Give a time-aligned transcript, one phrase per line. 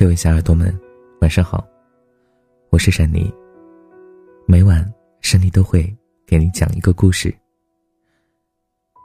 [0.00, 0.74] 各位小耳朵们，
[1.20, 1.62] 晚上好，
[2.70, 3.30] 我是珊妮。
[4.46, 4.90] 每晚
[5.20, 5.94] 珊妮都会
[6.26, 7.30] 给你讲一个故事。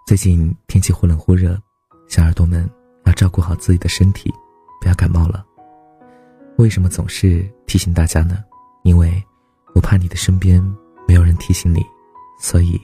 [0.08, 1.62] 最近天气忽冷忽热，
[2.08, 2.66] 小耳朵们
[3.04, 4.34] 要照顾好自己的身体，
[4.80, 5.46] 不要感冒了。
[6.60, 8.42] 为什么总是提醒大家呢？
[8.86, 9.22] 因为
[9.74, 10.64] 我怕你的身边
[11.06, 11.86] 没有人提醒你，
[12.40, 12.80] 所以，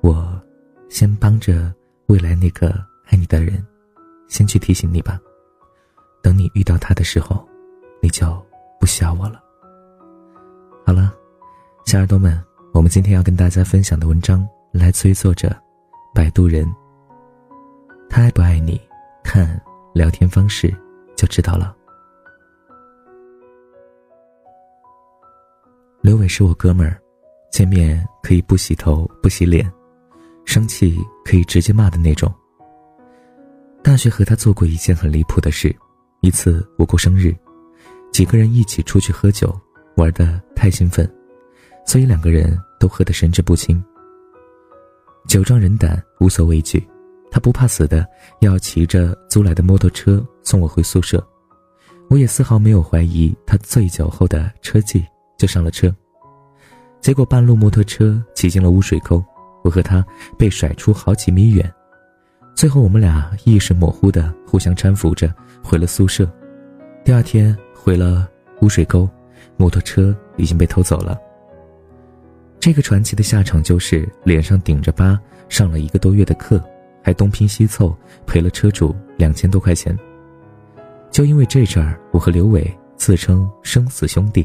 [0.00, 0.42] 我
[0.88, 1.70] 先帮着
[2.06, 3.62] 未来那个爱你的人，
[4.28, 5.20] 先去提醒你吧。
[6.22, 7.46] 等你遇到他的时候，
[8.02, 8.26] 你就
[8.80, 9.42] 不需要我了。
[10.84, 11.12] 好了，
[11.84, 15.54] 小耳朵们，我们今天要跟大家分享的文章来自于作者
[16.14, 16.66] 摆渡人。
[18.08, 18.80] 他爱不爱你，
[19.22, 19.60] 看
[19.94, 20.74] 聊天方式
[21.16, 21.76] 就知道了。
[26.00, 26.98] 刘伟是我哥们儿，
[27.50, 29.70] 见面可以不洗头不洗脸，
[30.46, 32.32] 生气可以直接骂的那种。
[33.82, 35.74] 大学和他做过一件很离谱的事。
[36.20, 37.34] 一次我过生日，
[38.10, 39.56] 几个人一起出去喝酒，
[39.96, 41.08] 玩的太兴奋，
[41.86, 43.82] 所以两个人都喝得神志不清。
[45.28, 46.84] 酒壮人胆，无所畏惧，
[47.30, 48.04] 他不怕死的
[48.40, 51.24] 要骑着租来的摩托车送我回宿舍，
[52.08, 55.06] 我也丝毫没有怀疑他醉酒后的车技，
[55.38, 55.94] 就上了车。
[57.00, 59.24] 结果半路摩托车骑进了污水沟，
[59.62, 60.04] 我和他
[60.36, 61.72] 被甩出好几米远。
[62.58, 66.28] 最后，我们俩意识模糊的互相搀扶着回了宿舍。
[67.04, 68.28] 第二天回了
[68.62, 69.08] 污水沟，
[69.56, 71.16] 摩托车已经被偷走了。
[72.58, 75.16] 这个传奇的下场就是脸上顶着疤，
[75.48, 76.60] 上了一个多月的课，
[77.00, 79.96] 还东拼西凑赔了车主两千多块钱。
[81.12, 84.44] 就因为这事儿，我和刘伟自称生死兄弟。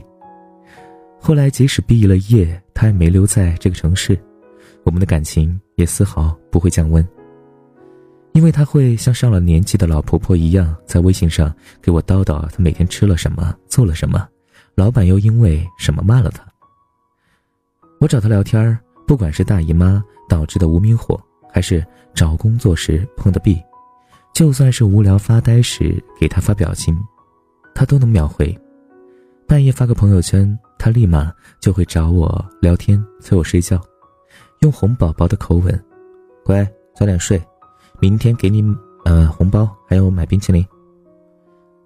[1.19, 4.15] 后来即使毕了业，他也没留在这个城市，
[4.83, 7.03] 我们的感情也丝毫不会降温。
[8.33, 14.27] 因为他会像上了年纪的老婆婆一样，在微信上给我叨叨他每天吃了什么，做了什么，
[14.75, 16.43] 老板又因为什么骂了他。
[17.99, 18.77] 我找他聊天
[19.07, 21.17] 不管是大姨妈导致的无名火，
[21.51, 21.85] 还是
[22.15, 23.61] 找工作时碰的壁，
[24.33, 26.97] 就算是无聊发呆时给他发表情，
[27.75, 28.53] 他都能秒回。
[29.47, 33.79] 半夜发个朋友圈，他立马就会找我聊天催我睡觉，
[34.61, 35.85] 用哄宝宝的口吻
[36.43, 37.39] ：“乖，早点睡。”
[38.03, 38.61] 明天给你，
[39.05, 40.61] 呃，红包，还有买冰淇淋。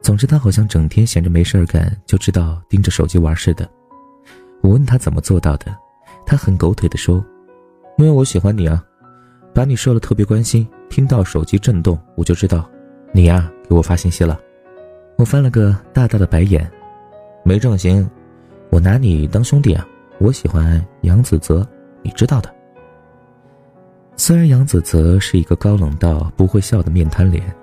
[0.01, 3.69] 总之，他好像整天闲着没事儿干，就知道盯着手机玩似的。
[4.63, 5.67] 我问他怎么做到的，
[6.25, 7.23] 他很狗腿的说
[7.99, 8.83] ：“因为我喜欢你啊，
[9.53, 12.67] 把你设了特别关心，听到手机震动，我就知道，
[13.11, 14.39] 你呀给我发信息了。”
[15.19, 16.67] 我翻了个大大的白眼，
[17.43, 18.09] 没正形，
[18.71, 21.63] 我拿你当兄弟啊，我喜欢杨子泽，
[22.01, 22.51] 你知道的。
[24.19, 27.55] 虽然杨子泽是一个高冷到不会笑的面瘫脸，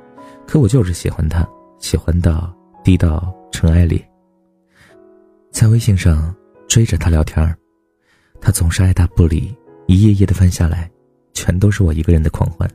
[0.47, 1.47] 可我就是喜欢他，
[1.81, 2.55] 喜欢到
[2.85, 4.03] 低到尘埃里。
[5.51, 6.35] 在微信上
[6.69, 7.55] 追着他聊天
[8.41, 9.55] 他总是爱答不理，
[9.89, 10.89] 一页页的翻下来，
[11.33, 12.71] 全都是我一个人的狂欢。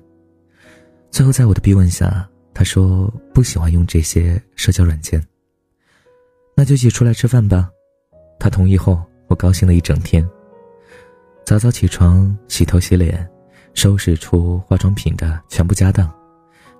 [1.09, 5.25] 最后在我的逼问下，他说不喜欢用这些社交软件。
[6.53, 7.69] 那就一起出来吃饭吧。
[8.37, 10.27] 他同意后，我高兴了一整天。
[11.45, 13.27] 早早起床，洗头洗脸。
[13.73, 16.11] 收拾出化妆品的全部家当，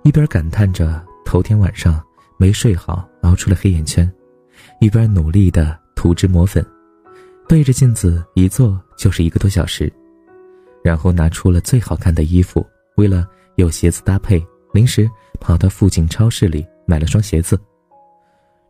[0.02, 2.02] 一边感叹着头天晚上
[2.36, 4.10] 没睡好熬出了黑眼圈，
[4.80, 6.64] 一边努力的涂脂抹粉，
[7.48, 9.90] 对着镜子一坐就是一个多小时，
[10.84, 15.08] 然后拿出了最好看的衣服，为了有鞋子搭配，临时
[15.40, 17.58] 跑到附近超市里买了双鞋子。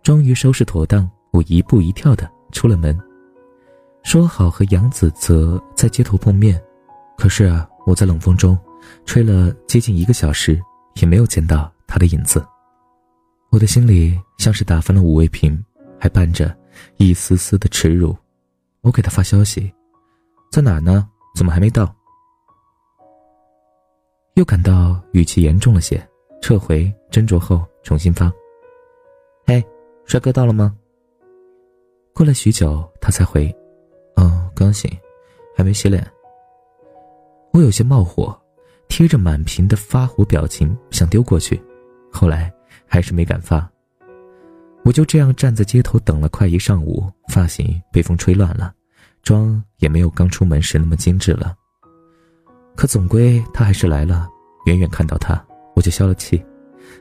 [0.02, 2.98] 终于收拾妥当，我一步一跳的出了门，
[4.02, 6.60] 说好和杨子泽在街头碰面，
[7.16, 7.66] 可是啊。
[7.86, 8.58] 我在冷风中
[9.04, 10.60] 吹了接近一个小时，
[10.96, 12.44] 也没有见到他的影子。
[13.50, 15.62] 我的心里像是打翻了五味瓶，
[15.98, 16.56] 还伴着
[16.98, 18.16] 一丝丝的耻辱。
[18.82, 19.72] 我给他发消息
[20.52, 21.08] ：“在哪呢？
[21.34, 21.92] 怎么还没到？”
[24.34, 26.00] 又感到语气严重了些，
[26.40, 28.32] 撤回斟酌后重新发
[29.46, 29.62] ：“嘿，
[30.04, 30.76] 帅哥到了吗？”
[32.14, 33.54] 过了许久，他才回
[34.16, 34.90] ：“嗯，刚醒，
[35.56, 36.06] 还没洗脸。”
[37.52, 38.38] 我有些冒火，
[38.88, 41.60] 贴着满屏的发火表情想丢过去，
[42.10, 42.52] 后来
[42.86, 43.68] 还是没敢发。
[44.84, 48.72] 我就这样站在街头等了快一上午，发型被风吹乱了，
[49.22, 51.54] 妆也没有刚出门时那么精致了。
[52.76, 54.28] 可总归他还是来了，
[54.66, 55.44] 远远看到他，
[55.74, 56.42] 我就消了气，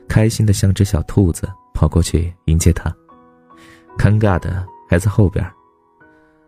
[0.08, 2.94] 开心的像只小兔子跑过去迎接他。
[3.96, 5.48] 尴尬的还在后边，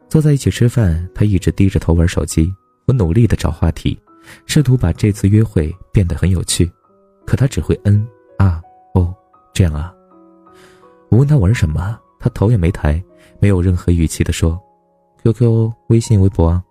[0.08, 2.52] 坐在一起吃饭，他一直低着头玩手机。
[2.92, 3.98] 努力的找话题，
[4.46, 6.70] 试图把这次约会变得很有趣，
[7.26, 8.06] 可他只会嗯
[8.38, 8.62] 啊
[8.94, 9.14] 哦
[9.52, 9.92] 这样啊。
[11.10, 13.02] 我问他玩什么，他头也没抬，
[13.40, 14.60] 没有任何语气的说
[15.22, 16.62] ：“QQ、微信、微博啊。”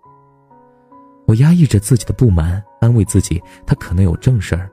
[1.26, 4.68] 我压抑着自己的不满，安慰自己他可能有正事儿，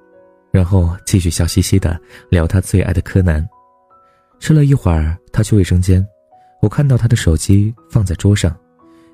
[0.52, 2.00] 然后继续笑嘻嘻的
[2.30, 3.48] 聊他最爱的柯南。
[4.40, 6.06] 吃了一会儿，他去卫生间，
[6.62, 8.56] 我看到他的手机放在桌上，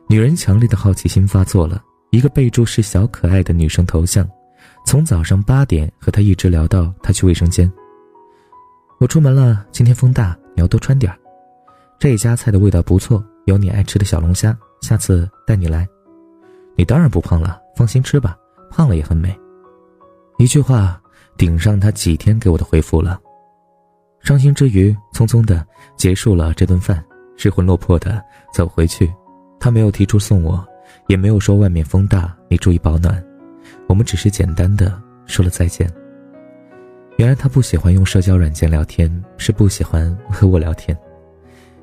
[0.07, 1.83] 女人强烈的好奇心发作了，
[2.15, 4.25] 一个备注是小可爱的女生头像，
[4.85, 7.69] 从早上八点和他一直聊到他去卫生间。
[9.01, 11.19] 我出门了，今天风大，你要多穿点儿。
[11.99, 15.85] 这家菜的味道不错，有你爱吃的小龙虾，下次带你来。
[16.77, 18.37] 你当然不胖了，放心吃吧，
[18.71, 19.37] 胖了也很美。
[20.37, 20.97] 一句话
[21.35, 23.19] 顶上他几天给我的回复了。
[24.21, 25.67] 伤心之余，匆匆的
[25.97, 27.03] 结束了这顿饭，
[27.35, 28.23] 失魂落魄的
[28.53, 29.13] 走回去。
[29.59, 30.65] 他没有提出送我，
[31.07, 33.23] 也没有说外面风大，你注意保暖。
[33.87, 35.91] 我们只是简单的说了再见。
[37.17, 40.97] 原来他不喜欢用社交软件聊天，是不喜欢和我聊天。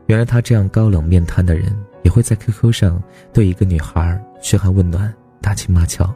[0.06, 6.14] 原来他这样高冷面瘫的人，也会在 QQ 上对一个女孩嘘寒问暖、打情骂俏。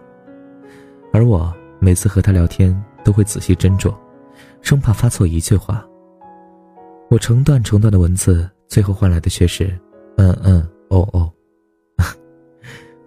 [1.12, 3.94] 而我每次和他聊天，都会仔细斟酌，
[4.60, 5.86] 生怕发错一句话。
[7.08, 9.66] 我成段成段的文字，最后换来的却是
[10.18, 11.32] “嗯嗯哦哦”，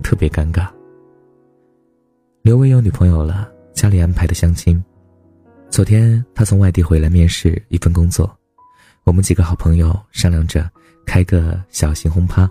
[0.03, 0.67] 特别尴尬。
[2.41, 4.83] 刘伟有女朋友了，家里安排的相亲。
[5.69, 8.35] 昨天他从外地回来面试一份工作，
[9.03, 10.67] 我们几个好朋友商量着
[11.05, 12.49] 开个小型轰趴，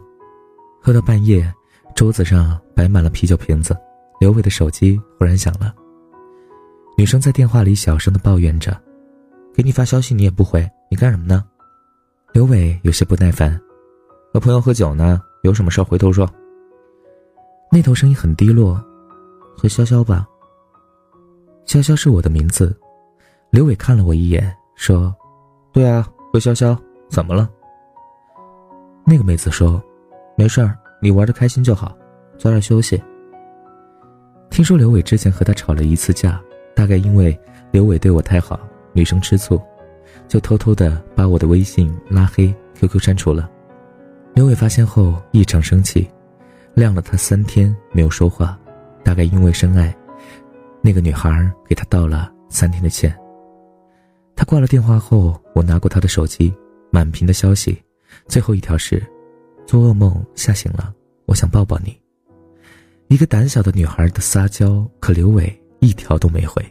[0.81, 1.53] 喝到半夜，
[1.95, 3.77] 桌子上摆满了啤酒瓶子。
[4.21, 5.75] 刘伟的手机忽然响了，
[6.97, 8.81] 女生在电话里小声的抱怨着
[9.55, 11.45] ：“给你发消息你也不回，你干什么呢？”
[12.33, 13.61] 刘伟有些不耐烦
[14.33, 16.29] ：“和朋友喝酒呢，有什么事回头说。”
[17.71, 18.83] 那头声音很低落
[19.57, 20.27] ：“和潇潇吧。”
[21.67, 22.75] 潇潇是我的名字。
[23.51, 25.15] 刘伟看了我一眼，说
[25.73, 26.77] ：“对啊，和潇潇，
[27.11, 27.49] 怎么了？”
[29.05, 29.83] 那个妹子说
[30.37, 31.97] ：“没事儿，你玩的开心就好，
[32.39, 33.03] 早点休息。”
[34.51, 36.41] 听说刘伟之前和她吵了一次架，
[36.75, 37.39] 大概因为
[37.71, 38.59] 刘伟对我太好，
[38.93, 39.61] 女生吃醋，
[40.27, 43.49] 就偷偷的把我的微信拉黑，QQ 删除了。
[44.35, 46.09] 刘伟发现后异常生气，
[46.79, 48.57] 晾了他三天没有说话，
[49.05, 49.93] 大概因为深爱，
[50.81, 53.13] 那个女孩给他道了三天的歉。
[54.37, 56.55] 他挂了电话后，我拿过他的手机，
[56.93, 57.77] 满屏的消息，
[58.29, 59.05] 最后一条是
[59.67, 60.95] ：“做噩梦吓醒了，
[61.27, 62.01] 我想抱抱你。”
[63.09, 66.65] 一个胆小的女孩的撒娇，可刘伟一条都没回。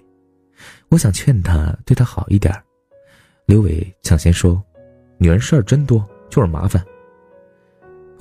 [0.87, 2.55] 我想劝他对她好一点，
[3.45, 4.63] 刘伟抢先说
[5.19, 6.81] ：“女人事儿真多，就是麻烦。”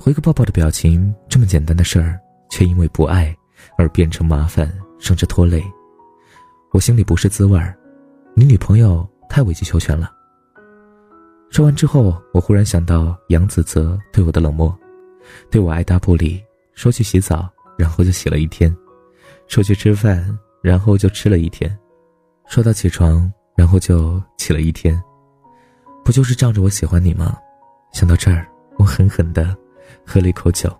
[0.07, 2.17] 回个抱抱的表情，这么简单的事儿，
[2.49, 3.35] 却因为不爱
[3.77, 5.61] 而变成麻烦，甚至拖累，
[6.71, 7.77] 我心里不是滋味儿。
[8.33, 9.05] 你女朋友？
[9.27, 10.09] 太委曲求全了。
[11.49, 14.73] 说完之后，我忽然想到杨子泽对我的冷漠，
[15.51, 16.41] 对我爱答不理，
[16.73, 17.45] 说去洗澡，
[17.77, 18.73] 然后就洗了一天；
[19.49, 21.69] 说去吃饭，然后就吃了一天；
[22.47, 25.03] 说到起床，然后就起了一天。
[26.05, 27.37] 不就是仗着我喜欢你吗？
[27.91, 29.53] 想到这儿，我狠狠的
[30.05, 30.75] 喝了一口酒。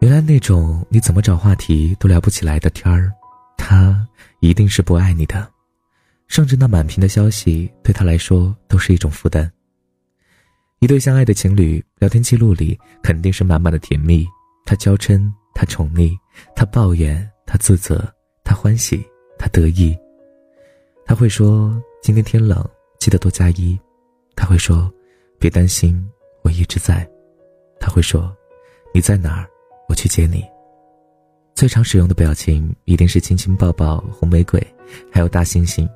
[0.00, 3.12] 原来那种你怎么找话题都聊不起来的天儿，
[3.56, 4.06] 他
[4.40, 5.48] 一定是不爱你的。
[6.28, 9.50] 甚至那满屏的消息对他来说都是一种负担。
[10.80, 14.26] 一对相爱的情侣聊天记录里肯定是满满的甜蜜，
[14.64, 16.14] 他娇嗔，他宠溺，
[16.54, 18.12] 他抱怨，他自责，
[18.44, 19.02] 他欢喜，
[19.38, 19.96] 他得意。
[21.06, 22.62] 他会说今天天冷，
[22.98, 23.78] 记得多加衣。
[24.34, 24.92] 他会说
[25.38, 26.06] 别担心，
[26.42, 27.08] 我一直在。
[27.86, 28.36] 他会说
[28.92, 29.48] 你在哪儿，
[29.88, 30.44] 我去接你。
[31.54, 34.60] 最常使用的表情一定是亲亲抱抱、红玫瑰，
[35.12, 35.88] 还有大猩猩。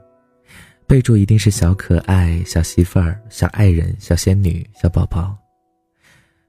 [0.86, 5.36] 备注一定是小可爱、小媳妇儿、小爱人、小仙女、小宝宝。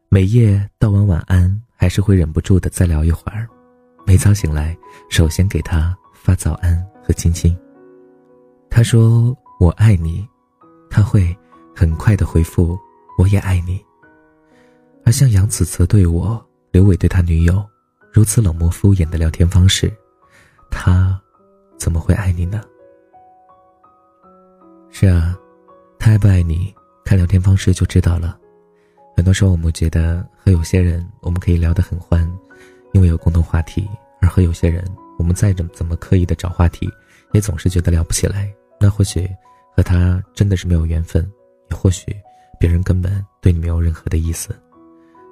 [0.09, 3.47] 每夜道完晚安，还是会忍不住的再聊一会儿。
[4.05, 4.77] 每早醒来，
[5.09, 7.57] 首先给他发早安和亲亲。
[8.69, 10.23] 他说我爱你，
[10.87, 11.35] 他会
[11.75, 12.77] 很快的回复
[13.17, 13.83] 我也爱你。
[15.03, 17.63] 而像杨子泽对我，刘伟对他女友，
[18.11, 19.91] 如此冷漠敷衍的聊天方式，
[20.69, 21.19] 他
[21.77, 22.61] 怎么会爱你呢？
[24.89, 25.37] 是啊，
[25.97, 28.37] 他爱不爱你，看聊天方式就知道了。
[29.15, 32.29] 很多时候，我们觉得和有些人我们可以聊得很欢，
[32.93, 33.83] 因为有共同话题；
[34.21, 34.83] 而和有些人，
[35.17, 36.89] 我们再怎怎么刻意的找话题，
[37.31, 38.53] 也总是觉得聊不起来。
[38.79, 39.29] 那或许
[39.75, 41.29] 和他真的是没有缘分，
[41.69, 42.15] 也或许
[42.59, 44.55] 别人根本对你没有任何的意思。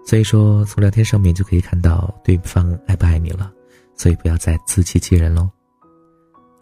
[0.09, 3.53] 所以说，从聊天上面就可以看到对方爱不爱你了。
[3.95, 5.47] 所以不要再自欺欺人喽。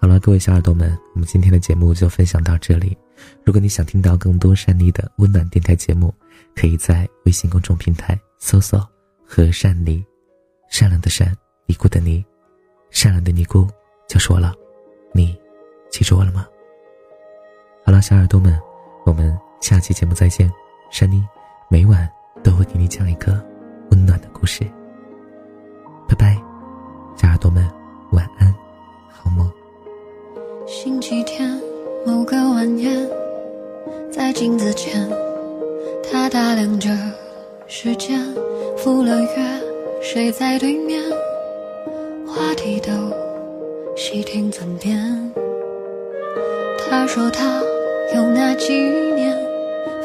[0.02, 2.98] 好了，各位小耳朵们，我们今天的节目就分享到这里。
[3.46, 6.14] 如果你想听到更多善妮的温暖电台节目，
[6.58, 8.86] 可以在微信公众平台搜索
[9.26, 10.04] “和善妮”，
[10.70, 11.34] 善良的善，
[11.68, 12.22] 尼姑的尼，
[12.90, 13.66] 善良的尼姑
[14.10, 14.54] 就是我了。
[15.14, 15.34] 你
[15.90, 16.46] 记住我了吗？
[17.86, 18.60] 好了，小耳朵们，
[19.06, 20.52] 我们下期节目再见。
[20.92, 21.26] 善妮
[21.70, 22.10] 每晚
[22.44, 23.34] 都会给你讲一个
[23.92, 24.64] 温暖的故事。
[26.08, 26.38] 拜拜，
[27.16, 27.68] 小耳朵们，
[28.12, 28.54] 晚安，
[29.10, 29.52] 好梦。
[30.66, 31.60] 星期天
[32.06, 33.08] 某个晚宴。
[34.10, 35.08] 在镜子前，
[36.04, 36.90] 他打量着
[37.68, 38.20] 时间，
[38.76, 39.62] 赴了约，
[40.02, 41.00] 谁在对面，
[42.26, 42.92] 话题都
[43.96, 44.98] 细听尊便。
[46.90, 47.62] 他说他
[48.16, 49.38] 有那几年，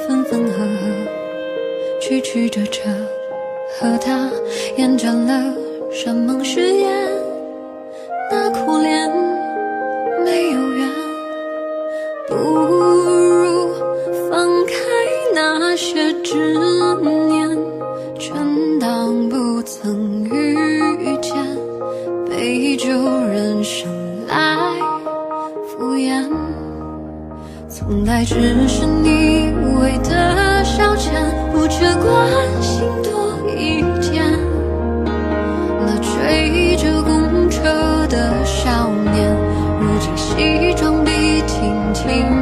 [0.07, 1.12] 分分合合，
[2.03, 2.81] 曲曲折折，
[3.79, 4.29] 和他
[4.77, 5.55] 演转了
[5.93, 6.91] 山盟誓言，
[8.29, 9.09] 那苦恋
[10.25, 10.89] 没有缘，
[12.29, 13.73] 不如
[14.29, 14.75] 放开。
[15.33, 16.53] 那些执
[17.01, 17.49] 念，
[18.19, 18.35] 全
[18.81, 21.33] 当不曾遇见。
[22.29, 22.89] 杯酒
[23.33, 23.89] 人生
[24.27, 24.57] 来
[25.69, 26.29] 敷衍，
[27.69, 28.35] 从来只
[28.67, 31.13] 是你为的消遣，
[31.53, 34.25] 不缺关心多一点。
[35.85, 39.37] 那追着公车的少年，
[39.81, 41.11] 如今西装笔
[41.47, 42.42] 挺挺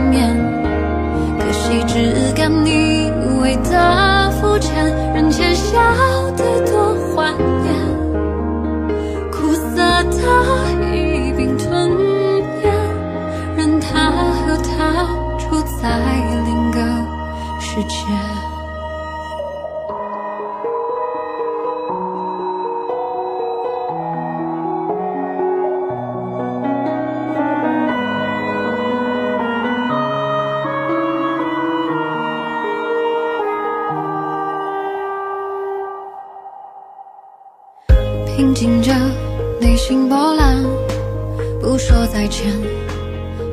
[38.50, 38.92] 平静着
[39.61, 40.61] 内心波澜，
[41.61, 42.49] 不说再见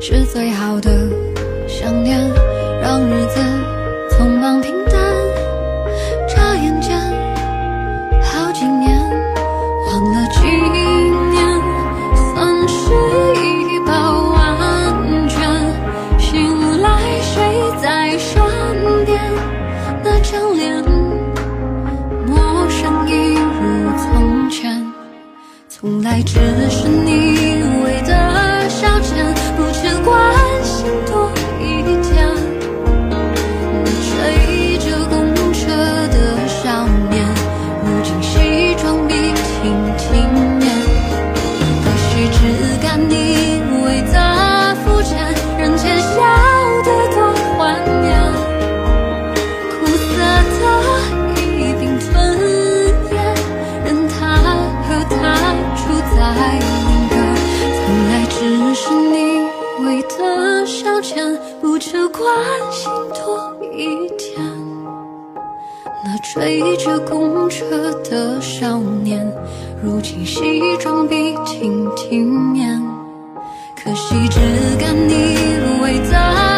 [0.02, 1.08] 是最好的
[1.68, 2.20] 想念，
[2.82, 3.40] 让日子
[4.10, 4.74] 匆忙平
[66.80, 69.26] 这公车的少年，
[69.84, 72.80] 如今西装笔挺体面，
[73.76, 74.40] 可惜只
[74.80, 75.36] 敢你
[75.82, 76.57] 伟大。